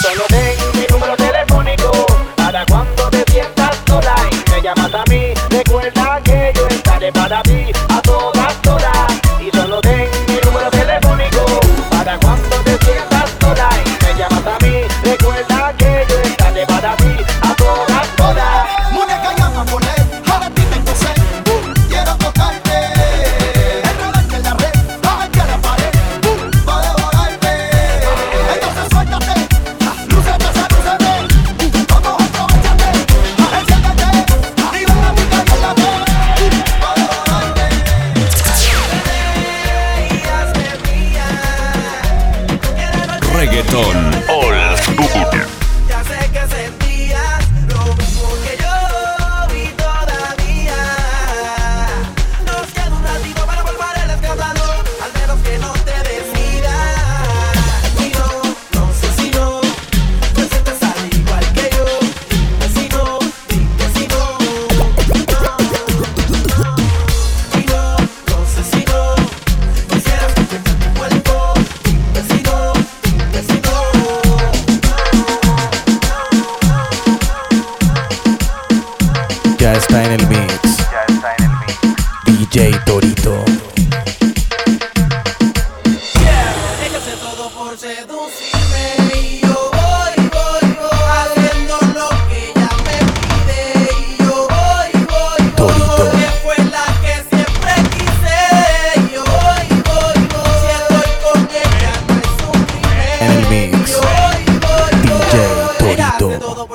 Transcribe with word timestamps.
Solo 0.00 0.22
ten 0.28 0.56
mi 0.74 0.86
número 0.86 1.16
telefónico. 1.16 1.90
¿Para 2.36 2.64
cuándo 2.66 3.10
reggaetón. 43.58 43.96
Old 44.28 45.57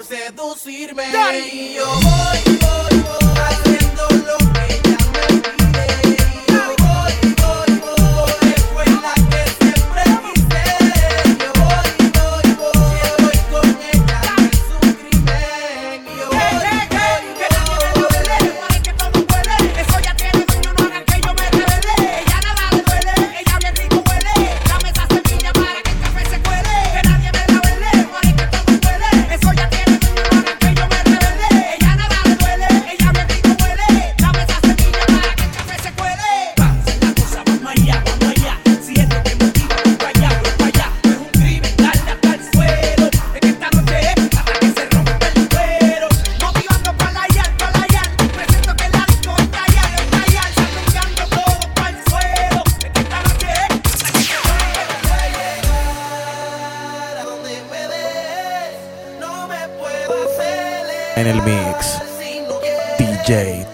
por 0.00 0.06
seducirme. 0.06 1.04
Y 1.52 1.74
yo 1.74 1.86
voy 1.86 2.29
DJ 63.20 63.66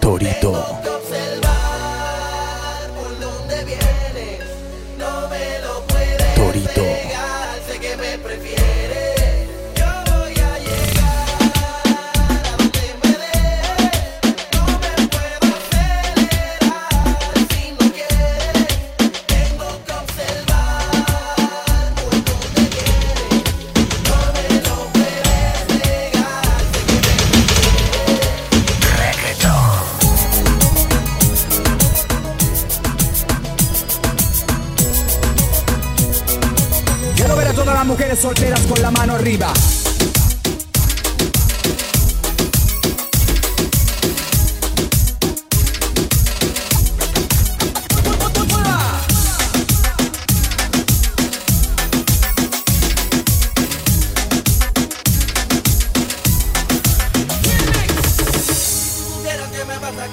solteras 38.27 38.59
con 38.65 38.81
la 38.81 38.91
mano 38.91 39.13
arriba. 39.13 39.53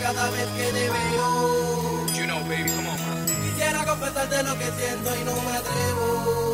cada 0.00 0.30
vez 0.30 0.46
que. 0.56 0.64
You 2.16 2.26
know, 2.26 2.38
baby, 2.44 2.70
come 2.70 2.88
on. 2.88 3.26
Quisiera 3.26 3.84
confesarte 3.84 4.42
lo 4.44 4.56
que 4.56 4.70
siento 4.78 5.16
y 5.16 5.24
no 5.24 5.32
me 5.42 5.56
atrevo. 5.56 6.53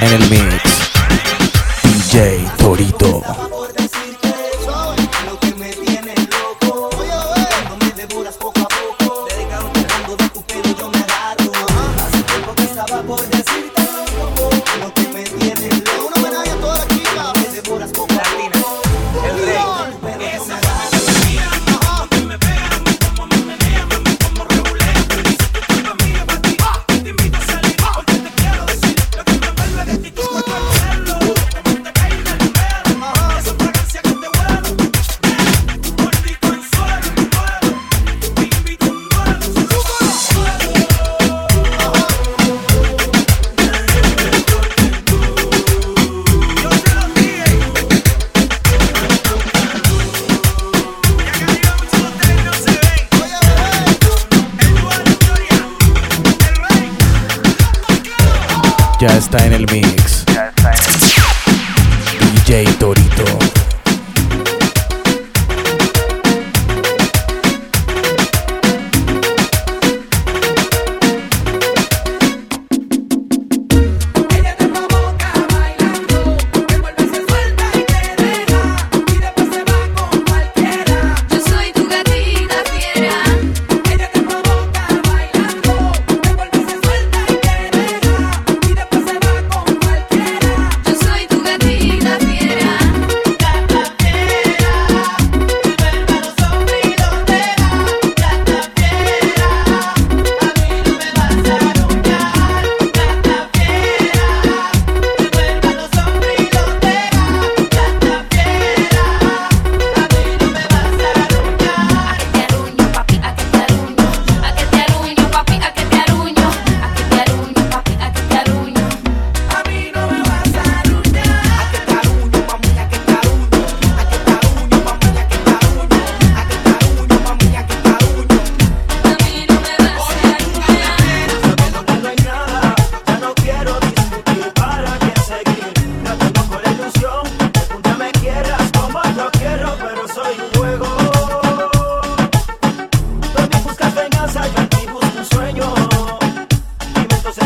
en 0.00 0.12
el 0.12 0.30
mix. 0.30 0.90
DJ 1.82 2.48
Torito. 2.58 3.47
Ya 59.00 59.06
está 59.16 59.46
en 59.46 59.52
el 59.52 59.66
mix. 59.72 60.24
Ya 60.26 60.48
está 60.48 60.72
en 60.72 60.78
el. 62.24 62.44
DJ 62.44 62.64
Torito. 62.80 63.57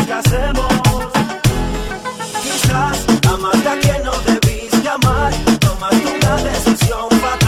que 0.05 0.13
hacemos. 0.13 0.73
Quizás 2.41 3.05
amaste 3.27 3.69
a 3.69 3.79
quien 3.79 4.03
no 4.03 4.11
debiste 4.25 4.89
amar, 4.89 5.33
tomaste 5.59 6.05
una 6.05 6.35
decisión 6.37 7.09
fatal. 7.21 7.42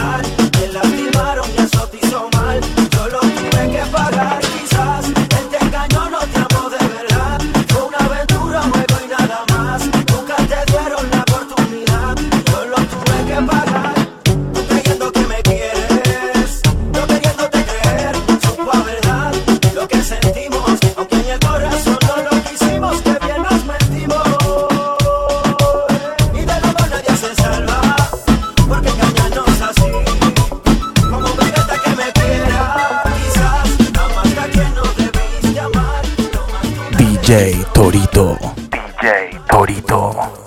DJ 37.26 37.66
Torito. 37.72 38.38
DJ 38.70 39.36
Torito. 39.48 40.45